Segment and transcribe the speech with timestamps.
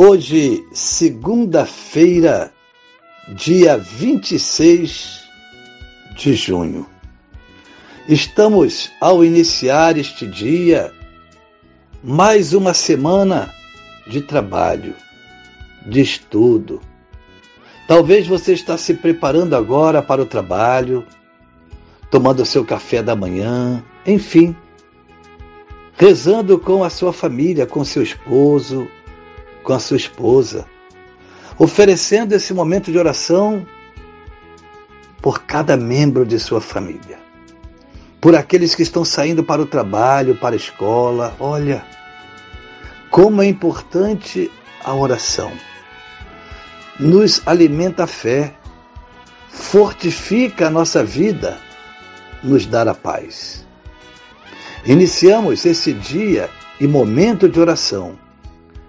[0.00, 2.52] Hoje, segunda-feira,
[3.34, 5.24] dia 26
[6.14, 6.86] de junho.
[8.08, 10.92] Estamos, ao iniciar este dia,
[12.00, 13.52] mais uma semana
[14.06, 14.94] de trabalho,
[15.84, 16.80] de estudo.
[17.88, 21.04] Talvez você está se preparando agora para o trabalho,
[22.08, 24.54] tomando seu café da manhã, enfim,
[25.96, 28.88] rezando com a sua família, com seu esposo,
[29.68, 30.64] com a sua esposa,
[31.58, 33.66] oferecendo esse momento de oração
[35.20, 37.18] por cada membro de sua família,
[38.18, 41.36] por aqueles que estão saindo para o trabalho, para a escola.
[41.38, 41.84] Olha,
[43.10, 44.50] como é importante
[44.82, 45.52] a oração.
[46.98, 48.54] Nos alimenta a fé,
[49.50, 51.58] fortifica a nossa vida,
[52.42, 53.66] nos dá a paz.
[54.86, 56.48] Iniciamos esse dia
[56.80, 58.16] e momento de oração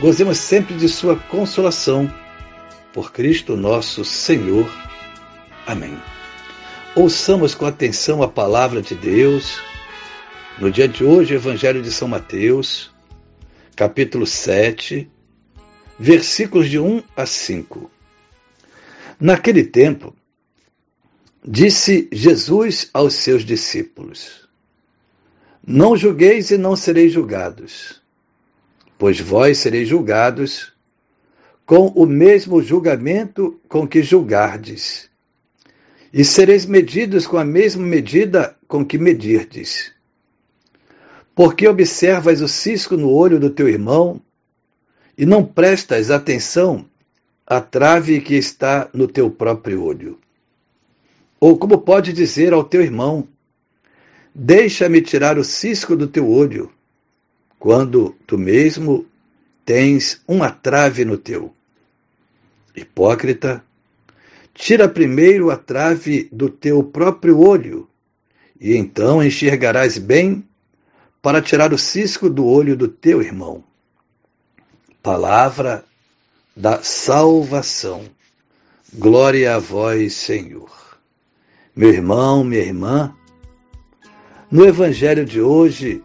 [0.00, 2.10] Gozemos sempre de Sua consolação.
[2.90, 4.66] Por Cristo nosso Senhor.
[5.66, 5.94] Amém.
[6.96, 9.60] Ouçamos com atenção a palavra de Deus.
[10.58, 12.90] No dia de hoje, Evangelho de São Mateus,
[13.76, 15.06] capítulo 7,
[15.98, 17.90] versículos de 1 a 5.
[19.20, 20.16] Naquele tempo,
[21.46, 24.48] disse Jesus aos seus discípulos:
[25.62, 27.99] Não julgueis e não sereis julgados
[29.00, 30.74] pois vós sereis julgados
[31.64, 35.08] com o mesmo julgamento com que julgardes,
[36.12, 39.90] e sereis medidos com a mesma medida com que medirdes.
[41.34, 44.20] Porque observas o cisco no olho do teu irmão
[45.16, 46.84] e não prestas atenção
[47.46, 50.18] à trave que está no teu próprio olho?
[51.40, 53.26] Ou como pode dizer ao teu irmão:
[54.34, 56.70] Deixa-me tirar o cisco do teu olho,
[57.60, 59.06] quando tu mesmo
[59.66, 61.54] tens uma trave no teu.
[62.74, 63.62] Hipócrita,
[64.54, 67.86] tira primeiro a trave do teu próprio olho,
[68.58, 70.42] e então enxergarás bem
[71.20, 73.62] para tirar o cisco do olho do teu irmão.
[75.02, 75.84] Palavra
[76.56, 78.04] da salvação.
[78.94, 80.98] Glória a vós, Senhor.
[81.76, 83.14] Meu irmão, minha irmã,
[84.50, 86.02] no Evangelho de hoje,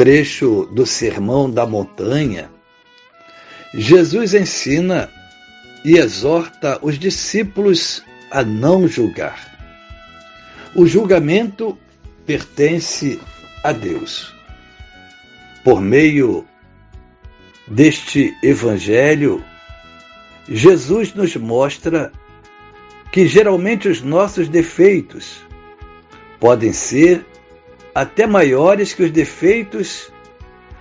[0.00, 2.50] trecho do Sermão da Montanha,
[3.74, 5.10] Jesus ensina
[5.84, 9.38] e exorta os discípulos a não julgar.
[10.74, 11.76] O julgamento
[12.24, 13.20] pertence
[13.62, 14.34] a Deus.
[15.62, 16.46] Por meio
[17.68, 19.44] deste Evangelho,
[20.48, 22.10] Jesus nos mostra
[23.12, 25.42] que geralmente os nossos defeitos
[26.40, 27.26] podem ser
[27.94, 30.10] até maiores que os defeitos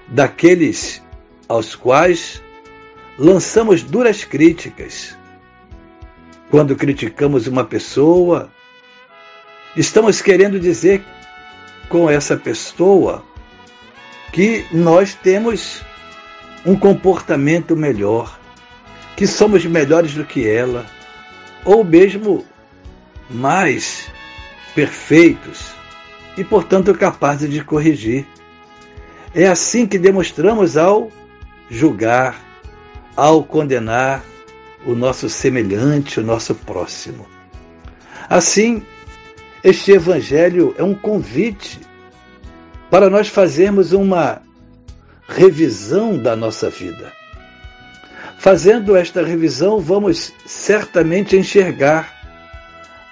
[0.07, 1.01] daqueles
[1.47, 2.41] aos quais
[3.17, 5.17] lançamos duras críticas.
[6.49, 8.49] Quando criticamos uma pessoa,
[9.75, 11.03] estamos querendo dizer
[11.89, 13.23] com essa pessoa
[14.31, 15.83] que nós temos
[16.65, 18.39] um comportamento melhor,
[19.15, 20.85] que somos melhores do que ela,
[21.65, 22.45] ou mesmo
[23.29, 24.09] mais
[24.73, 25.78] perfeitos
[26.39, 28.25] e, portanto, capazes de corrigir.
[29.35, 31.11] É assim que demonstramos ao
[31.69, 32.41] julgar,
[33.15, 34.23] ao condenar
[34.85, 37.27] o nosso semelhante, o nosso próximo.
[38.29, 38.81] Assim,
[39.61, 41.81] este Evangelho é um convite
[42.89, 44.41] para nós fazermos uma
[45.27, 47.11] revisão da nossa vida.
[48.37, 52.17] Fazendo esta revisão, vamos certamente enxergar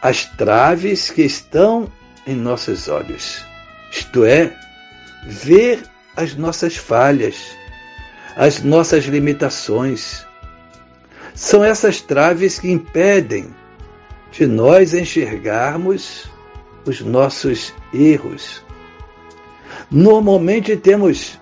[0.01, 1.91] as traves que estão
[2.27, 3.43] em nossos olhos,
[3.89, 4.53] isto é,
[5.25, 5.81] ver
[6.15, 7.55] as nossas falhas,
[8.35, 10.25] as nossas limitações.
[11.33, 13.55] São essas traves que impedem
[14.31, 16.29] de nós enxergarmos
[16.85, 18.63] os nossos erros.
[19.89, 21.39] Normalmente temos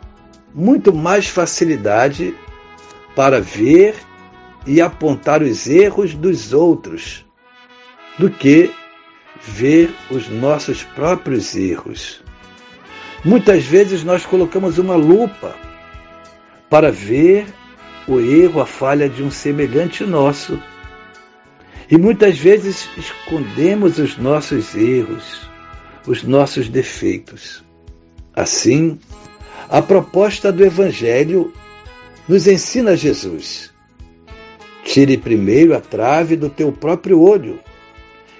[0.53, 2.35] muito mais facilidade
[3.15, 3.95] para ver
[4.67, 7.25] e apontar os erros dos outros
[8.17, 8.71] do que
[9.47, 12.21] ver os nossos próprios erros.
[13.23, 15.55] Muitas vezes nós colocamos uma lupa
[16.69, 17.45] para ver
[18.07, 20.61] o erro, a falha de um semelhante nosso.
[21.89, 25.49] E muitas vezes escondemos os nossos erros,
[26.07, 27.63] os nossos defeitos.
[28.35, 28.99] Assim,
[29.69, 31.53] a proposta do Evangelho
[32.27, 33.71] nos ensina Jesus.
[34.83, 37.59] Tire primeiro a trave do teu próprio olho,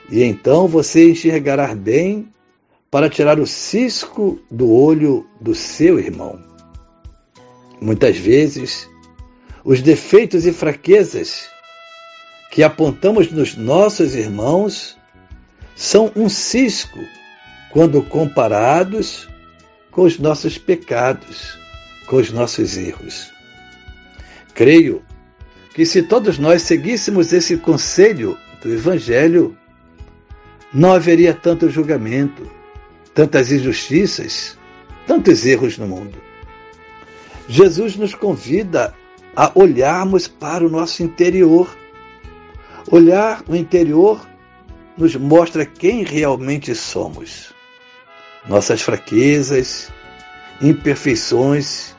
[0.10, 2.28] e então você enxergará bem
[2.92, 6.40] para tirar o cisco do olho do seu irmão.
[7.82, 8.90] Muitas vezes,
[9.64, 11.50] os defeitos e fraquezas
[12.52, 14.96] que apontamos nos nossos irmãos
[15.76, 17.00] são um cisco
[17.72, 19.28] quando comparados
[19.92, 21.58] com os nossos pecados,
[22.08, 23.32] com os nossos erros.
[24.54, 25.04] Creio
[25.74, 29.58] que se todos nós seguíssemos esse conselho do Evangelho,
[30.76, 32.52] não haveria tanto julgamento,
[33.14, 34.58] tantas injustiças,
[35.08, 36.22] tantos erros no mundo.
[37.48, 38.94] Jesus nos convida
[39.34, 41.74] a olharmos para o nosso interior.
[42.92, 44.20] Olhar o interior
[44.98, 47.54] nos mostra quem realmente somos.
[48.46, 49.90] Nossas fraquezas,
[50.62, 51.96] imperfeições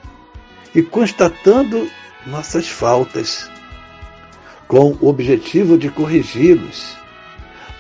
[0.75, 1.91] e constatando
[2.27, 3.51] nossas faltas,
[4.69, 7.06] com o objetivo de corrigi-los,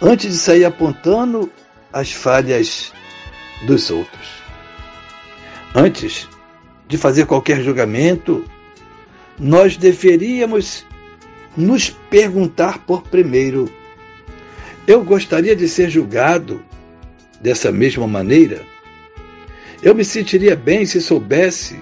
[0.00, 1.50] antes de sair apontando
[1.92, 2.92] as falhas
[3.66, 4.28] dos outros.
[5.74, 6.28] Antes
[6.86, 8.44] de fazer qualquer julgamento,
[9.38, 10.84] nós deveríamos
[11.56, 13.70] nos perguntar por primeiro:
[14.86, 16.64] eu gostaria de ser julgado
[17.40, 18.62] dessa mesma maneira?
[19.82, 21.78] Eu me sentiria bem se soubesse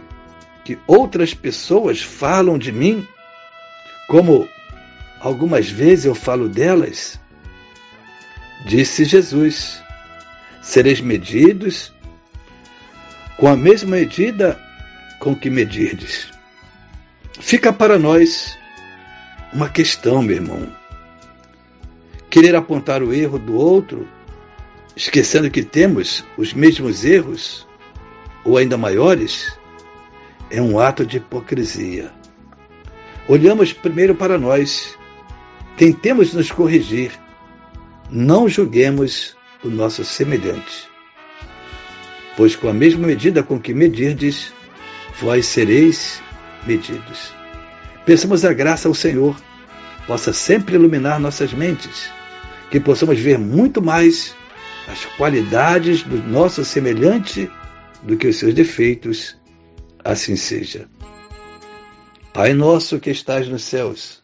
[0.65, 3.07] que outras pessoas falam de mim,
[4.09, 4.49] como
[5.21, 7.21] algumas vezes eu falo delas?
[8.65, 9.83] Disse Jesus:
[10.63, 11.93] Sereis medidos
[13.37, 14.59] com a mesma medida
[15.19, 16.31] com que medirdes.
[17.41, 18.57] Fica para nós
[19.53, 20.67] uma questão, meu irmão.
[22.31, 24.09] Querer apontar o erro do outro,
[24.97, 27.67] esquecendo que temos os mesmos erros,
[28.45, 29.57] ou ainda maiores,
[30.51, 32.13] é um ato de hipocrisia.
[33.29, 34.97] Olhamos primeiro para nós,
[35.77, 37.13] tentemos nos corrigir,
[38.15, 40.89] não julguemos o nosso semelhante.
[42.37, 44.53] Pois com a mesma medida com que medirdes,
[45.21, 46.23] vós sereis
[46.65, 47.33] medidos.
[48.07, 49.37] Pensamos a graça ao Senhor,
[50.07, 52.09] possa sempre iluminar nossas mentes,
[52.71, 54.33] que possamos ver muito mais
[54.87, 57.51] as qualidades do nosso semelhante
[58.01, 59.37] do que os seus defeitos
[60.05, 60.87] assim seja.
[62.33, 64.24] Pai nosso que estás nos céus,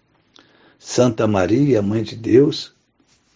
[0.83, 2.75] Santa Maria, Mãe de Deus,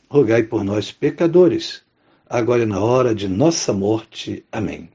[0.09, 1.83] rogai por nós, pecadores,
[2.27, 4.43] agora e na hora de nossa morte.
[4.51, 4.89] Amém.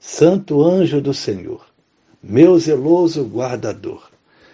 [0.00, 1.64] Santo anjo do Senhor,
[2.20, 4.10] meu zeloso guardador,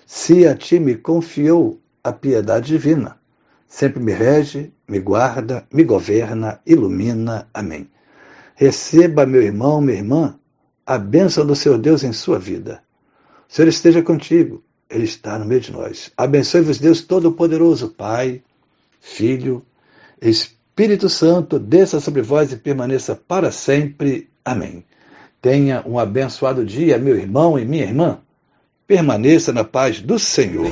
[0.07, 3.19] se a ti me confiou a piedade divina,
[3.67, 7.49] sempre me rege, me guarda, me governa, ilumina.
[7.53, 7.89] Amém.
[8.55, 10.39] Receba, meu irmão, minha irmã,
[10.85, 12.83] a bênção do seu Deus em sua vida.
[13.49, 16.13] O Senhor esteja contigo, Ele está no meio de nós.
[16.17, 18.43] Abençoe-vos, Deus Todo-Poderoso, Pai,
[19.01, 19.65] Filho,
[20.21, 24.29] Espírito Santo, desça sobre vós e permaneça para sempre.
[24.45, 24.85] Amém.
[25.41, 28.19] Tenha um abençoado dia, meu irmão e minha irmã.
[28.87, 30.71] Permaneça na paz do Senhor.